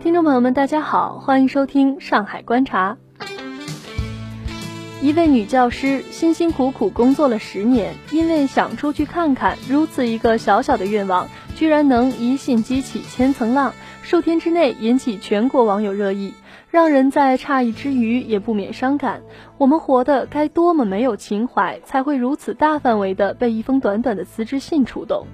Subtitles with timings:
[0.00, 2.96] 听众朋友们，大家好，欢迎收听《上海观察》。
[5.00, 13.74] 一位女教师辛辛苦苦工作了十年，因为想出去看看，如此一个小小的愿望，居然能一信激起千层浪，
[14.08, 16.32] 数天之内引起全国网友热议，
[16.70, 19.20] 让人在诧异之余也不免伤感。
[19.58, 25.26] 我们活的该多么没有情怀，才会如此大范围的被一封短短的辞职信触动？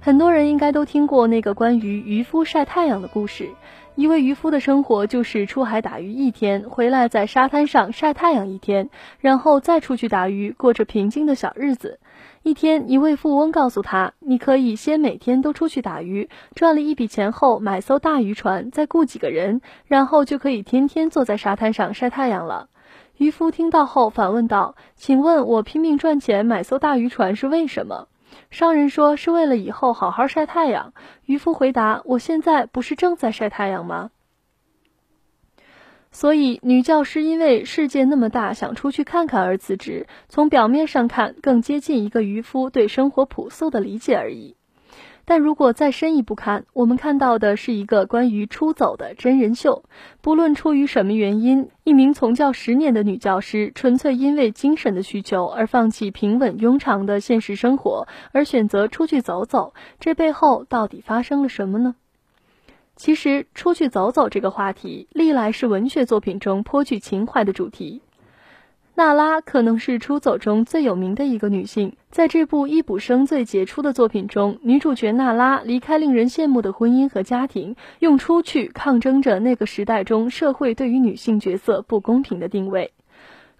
[0.00, 3.50] 很多人应该都听过那个关于渔夫晒太阳的故事。
[3.94, 8.88] 一位渔夫的生活就是出海打鱼一天，回来在沙滩上晒太阳一天，
[9.20, 12.00] 然后再出去打鱼，过着平静的小日子。
[12.42, 22.70] 一天，一位富翁告诉他：“你可以先每天都出去打鱼，赚了一笔钱后买艘大渔船，再雇几个人，然后就可以天天坐在沙滩上晒太阳了。”
[23.18, 28.08] 渔夫听到后反问道：“请问我拼命赚钱买艘大渔船是为什么？”
[28.50, 30.94] 商人说：“是为了以后好好晒太阳。”
[31.26, 34.10] 渔夫回答：“我现在不是正在晒太阳吗？”
[36.14, 44.56] 所以，女教师因为世界那么大，想出去看看而辞职，从表面上看，更接近一个渔夫对生活朴素的理解而已。
[45.24, 49.84] 但如果再深一步看，我们看到的是一个关于出走的真人秀。
[50.20, 61.94] 不论出于什么原因，一名从教十年的女教师，纯粹因为精神的需求而放弃平稳庸常的现实生活，而选择出去走走，这背后到底发生了什么呢？
[62.94, 68.02] 其实，出去走走这个话题，历来是文学作品中颇具情怀的主题。
[69.02, 82.92] 娜拉可能是出走中最有名的一个女性，在这部易卜生最杰出的作品中，女主角娜拉离开令人羡慕的婚姻和家庭，用出去抗争着那个时代中社会对于女性角色不公平的定位。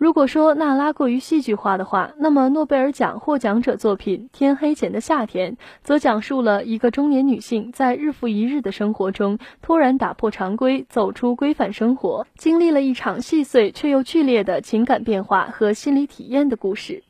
[0.00, 17.04] 如果说娜拉过于戏剧化的话，那么诺贝尔奖获奖者作品《天黑前的夏天》则讲述了一个中年女性在日复一日的生活中突然打破常规，走出规范生活，经历了一场细碎却又剧烈的情感变化和心理体验的故事。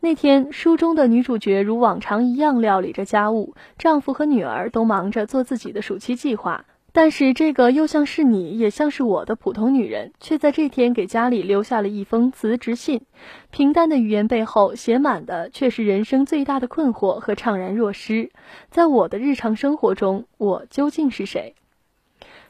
[0.00, 6.66] 那天，书中的女主角如往常一样料理着家务，丈夫和女儿都忙着做自己的暑期计划。
[6.94, 13.00] 但是，这个又像是你，也像是我的普通女人，却在这天给家里留下了一封辞职信。
[13.50, 18.30] 平淡的语言背后，写满的却是人生最大的困惑和怅然若失。
[18.70, 21.54] 在我的日常生活中，我究竟是谁？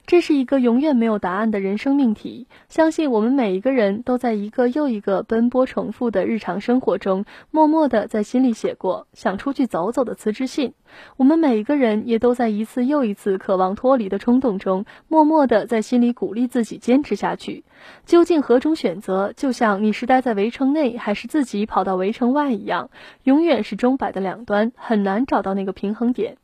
[0.05, 2.47] 这是一个永远没有答案的人生命题。
[2.69, 10.75] 相信我们每一个人都在一个又一个奔波重复的日常生活中，默默的在心里写过想出去走走的辞职信。
[11.17, 17.65] 我们每一个人也都在一次又一次渴望脱离的冲动中，默默的在心里鼓励自己坚持下去。
[18.05, 22.91] 究竟何种选择，就像你是待在围城内，还是自己跑到围城外一样，
[23.23, 26.37] 永远是钟摆的两端，很难找到那个平衡点。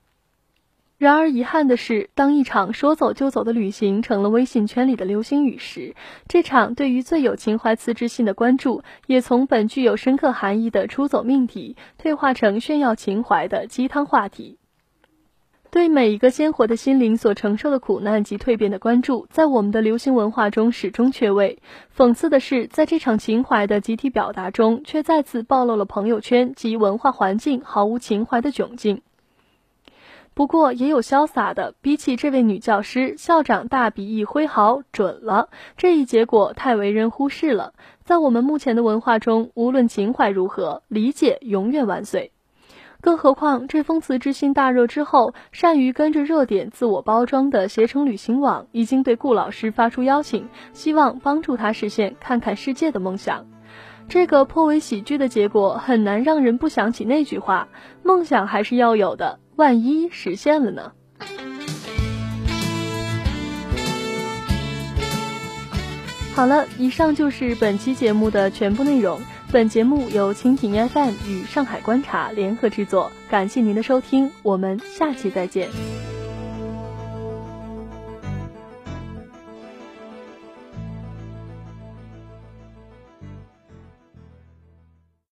[0.98, 5.94] 然而遗憾的是，当一场说走就走的旅行成了微信圈里的流行语时，
[6.26, 14.58] 这场对于最有情怀辞职信的关注，也从本具有深刻含义的出走命题，退化成炫耀情怀的鸡汤话题。
[15.70, 21.60] 对每一个鲜活的心灵所承受的苦难及蜕变的关注，在我们的流行文化中始终缺位。
[21.96, 29.02] 讽刺的是，在这场情怀的集体表达中，却再次暴露了朋友圈及文化环境毫无情怀的窘境。
[30.38, 35.48] 不过也有潇洒的，比起这位女教师，校长大笔一挥，好准了。
[35.76, 37.72] 这一结果太为人忽视了。
[38.04, 42.30] 在我们目前的文化中，无论情怀如何，理解永远万岁。
[43.00, 53.44] 更何况这封辞职信大热之后，善于跟着热点自我包装的携程旅行网已经对顾老师发出邀请，希望帮助他实现看看世界的梦想。
[54.08, 57.66] 这个颇为喜剧的结果，很难让人不想起那句话：
[58.04, 59.40] 梦想还是要有的。
[59.58, 60.92] 万一实现了呢？
[66.32, 69.20] 好了，以上就是本期节目的全部内容。
[69.50, 75.68] 本节目由蜻蜓 FM 与上海观察联合制作，感谢您的收听，我们下期再见。